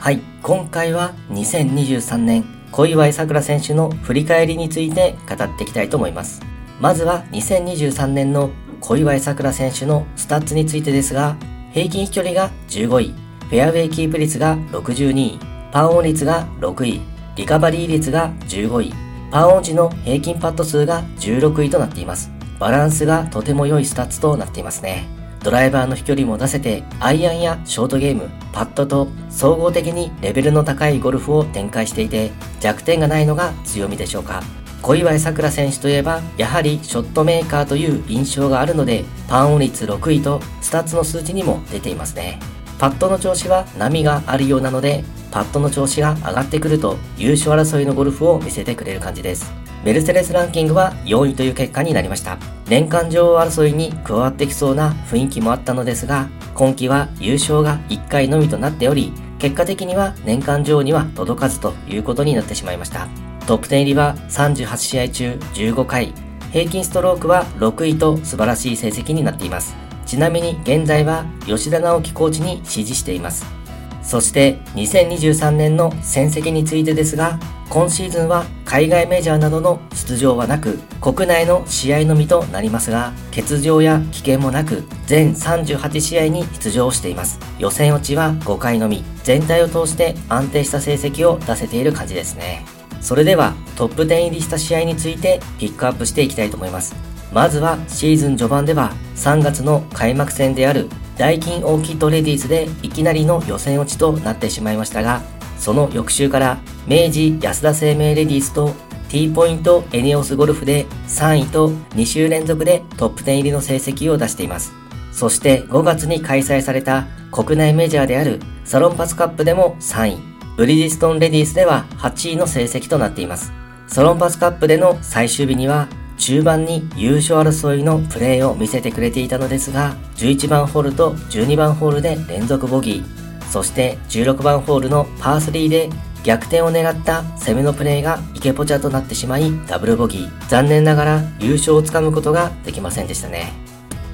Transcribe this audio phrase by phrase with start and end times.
[0.00, 6.40] はい、今回は2023年小祝さくら選手の振り返りについて語っていきたいと思います。
[6.80, 8.48] まずは2023年の
[8.80, 11.36] 小祝さくら選手のスタッツについてですが、
[11.74, 13.14] 平均飛距離が15位、
[13.50, 15.38] フェアウェイキープ率が62位、
[15.70, 17.02] パーオン率が6位、
[17.36, 18.94] リカバリー率が15位、
[19.30, 22.30] パーオン時の平均パット数が16位となっています。
[22.58, 25.19] バランスがとても良いスタッツとなっていますね。
[25.42, 32.30] ドライバーの飛距離も出せて、アイアンやショートゲーム、パットと総合的にレベルの高いゴルフを展開していて、
[32.60, 34.42] 弱点がないのが強みでしょうか。
[34.82, 42.38] 小祝さくら選手といえば、やはりショットメーカーという印象があるので、パーオン率6位とスタッツの数値にも出ていますね。
[42.78, 49.52] パットの調子は波があるようなので、パットの調子が上がってくると優勝争いのゴルフを見せてくれる感じです。
[49.84, 52.38] メルセデスランキングは4位という結果になりました。
[52.68, 63.08] 年間女王争いに加わってきそうな雰囲気もあったのですが、今季は優勝が1回のみとなっており、結果的には年間女王には届かずということになってしまいました。
[63.46, 66.12] トップ10入りは38試合中15回、
[66.52, 69.74] 平均ストロークは6位と素晴らしい成績になっています。
[70.04, 73.59] ちなみに現在は吉田直樹コーチに指示しています。
[74.02, 87.38] そして2023年の戦績についてですが、今シーズンは海外メジャーなどの出場はなく、国内の試合のみとなりますが、欠場や危険もなく、全38試合に出場しています。
[87.58, 92.64] 予選落ちは5回のみ、全体を通して安定した成績を出せている感じですね。
[93.00, 96.94] それではトップ10入りした試合についてピックアップしていきたいと思います。
[97.32, 105.22] まずはシーズン序盤では3月の開幕戦であるダイキンオーキッドレディースでいきなりの予選落ちとなってしまいましたが、
[105.58, 108.74] その翌週から明治安田生命レディースと
[109.10, 114.72] T ポイントエネオスゴルフで3位と2週連続でトップ10入りの成績を出しています。
[115.12, 120.18] そして5月に開催された国内メジャーであるサロンパスカップでも3位、
[120.56, 123.52] ブリヂストンレディースでは8位の成績となっています。
[123.88, 125.88] サロンパスカップでの最終日には
[126.20, 135.88] 中盤に優勝争いのプレーを見せてくれていたのですが、11番ホールと12番ホールで連続ボギー、そして16番ホールのパー3で
[136.22, 140.48] 逆転を狙った攻めのプレーがイケポチャとなってしまいダブルボギー。
[140.48, 143.54] 残念ながら優勝をつかむことができませんでしたね。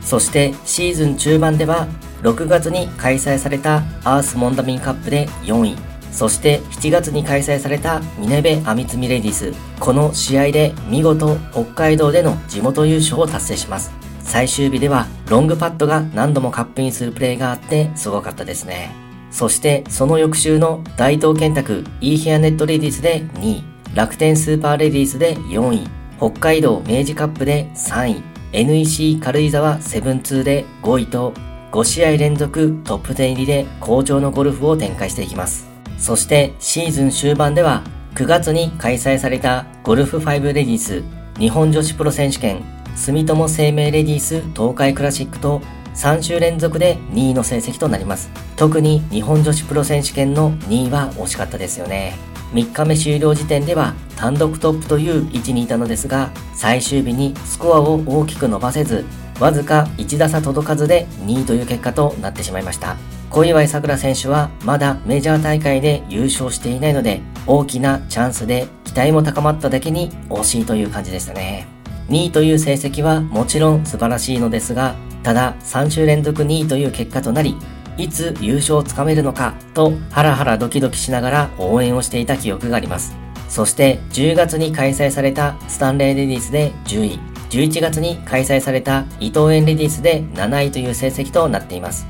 [0.00, 1.88] そしてシーズン中盤では
[2.22, 5.76] 6月に開催されたアースモンダミンカップで4位、
[6.12, 9.52] そして7月に開催されたミネベアミツミレディス。
[9.78, 13.92] この試合で見事北海道での地元優勝を達成します。
[14.20, 18.90] 最終日ではロングパットが何度もカップインするプレーがあってすごかったですね。
[19.30, 25.88] そしてその翌週の大東建託イーヘアネットレディスで2位、楽天スーパーレディスで4位、
[26.18, 31.34] 北海道明治カップで3位、NEC 軽井沢セブンツーで5位と
[31.72, 35.75] 5試合連続トップ10入りで好調のゴルフを展開していきます。
[35.98, 37.82] そしてシーズン終盤では
[38.14, 41.02] 9月に開催されたゴルフ5レディース
[41.38, 42.62] 日本女子プロ選手権
[42.96, 45.60] 住友生命レディース東海クラシックと
[45.96, 48.30] 3週連続で2位の成績となります。
[48.56, 52.14] 特に日本女子プロ選手権の2位は惜しかったですよね。
[52.52, 59.04] 3日目終了時点では単独トップという位置にいたのですが、最終日にスコアを大きく伸ばせず、
[59.40, 62.96] わずか1打差届かずで2位という結果となってしまいました。
[63.36, 71.66] 小祝さくら選手はまだメジャー大会で優勝していないので、大きなチャンスで期待も高まっただけに惜しいという感じでしたね。
[72.08, 77.58] 2位という成績はもちろん素晴らしいのですが、ただ3週連続2位という結果となり、
[77.98, 83.14] いつ優勝をつかめるのかとハラハラドキドキしながら応援をしていた記憶があります。
[83.50, 87.20] そして10月に開催されたスタンレーレディスで10位、
[87.50, 92.06] 11月に開催された伊藤園レディースで7位という成績となっています。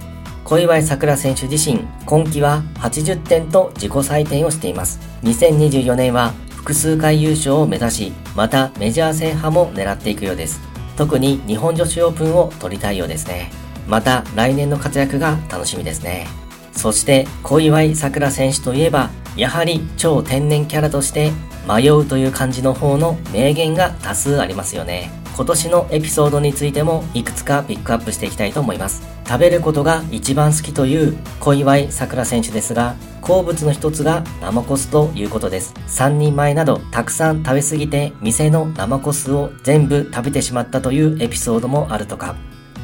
[0.46, 5.00] 小祝さくら選手自身、今季は80点と自己採点をしています。
[5.24, 10.60] 2024年は複数回優勝を目指し、またメジャー制覇も狙っていくようです。
[10.96, 13.50] 特に日本女子オープンを取りたいようですね。
[13.88, 16.28] また来年の活躍が楽しみですね。
[16.70, 21.32] そして小祝さくら選手といえば、やはり超天然キャラとして
[21.68, 25.10] 迷うという感じの方の名言が多数ありますよね。
[25.36, 29.06] 今年のエピソードについてもいくつかピックアップしていきたいと思います。
[29.26, 35.74] 食べることが一番好きという小祝さくら選手ですが、好物の一つが生コスということです。
[35.88, 42.34] 3人前などたくさん食べすぎて店の生コスを全部食べてしまったというエピソードもあるとか。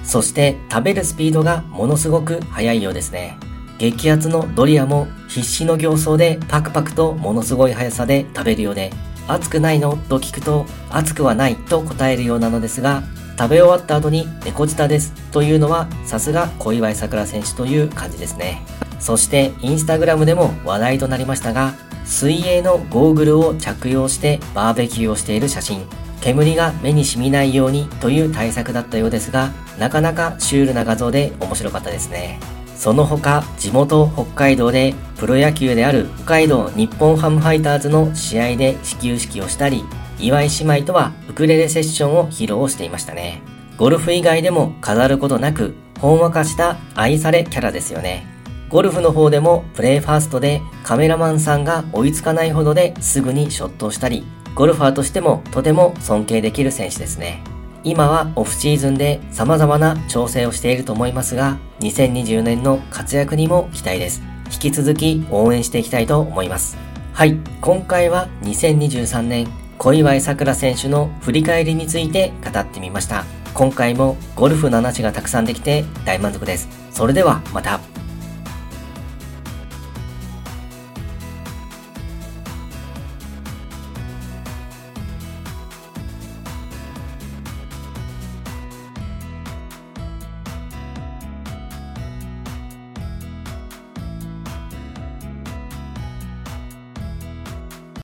[0.05, 3.39] そして食べるスピードがものすごく速いようですね。
[3.79, 8.93] 激アツのドリアも必死の形相でパクパクとものすごい速さで食べるようで、
[9.29, 9.97] 熱くないの？
[10.09, 13.03] と聞くと熱くはないと答えるようなのですが、
[13.39, 18.63] 食べ終わった後に猫舌ですというのはさすが小祝さくら選手という感じですね。
[19.01, 21.75] そしてインスタグラムでも話題となりましたが、
[22.05, 25.87] 水泳のゴーグルを着用してバーベキューをしている写真。
[26.21, 32.39] 煙が目に染みないようにという対策だったようですが、なかなかシュールな画像で面白かったですね。
[32.83, 39.85] その他、地元北海道でプロ野球である北海道日本ハムファイターズの試合で始球式をしたり、
[40.19, 43.41] 岩井姉妹とはウクレレセッションを披露していましたね。
[43.77, 48.27] ゴルフ以外でも飾ることなく、ほんわかした愛されキャラですよね。
[48.69, 54.25] ゴルフの方でもプレイファーストでカメラマンさんが追いつかないほどですぐにショットをしたり、
[54.57, 57.45] ゴルファーとしてもとても尊敬できる選手ですね。
[57.85, 64.23] 今はオフシーズンで様々な調整をしていると思いますが、2020年の活躍にも期待です。
[64.53, 66.77] 引き続き応援していきたいと思います。
[67.13, 69.49] はい、今回は2023年
[69.79, 73.25] 小祝さくら選手の振り返りについて語ってみました。
[73.53, 76.69] 今回もゴルフの話がたくさんできて大満足です。
[76.91, 77.81] それではまた。